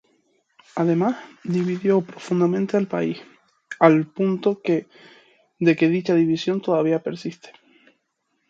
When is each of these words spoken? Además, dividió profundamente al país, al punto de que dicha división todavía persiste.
Además, 0.75 1.15
dividió 1.43 2.01
profundamente 2.01 2.75
al 2.75 2.87
país, 2.87 3.21
al 3.79 4.07
punto 4.07 4.59
de 4.65 5.75
que 5.75 5.89
dicha 5.89 6.15
división 6.15 6.59
todavía 6.59 7.03
persiste. 7.03 7.51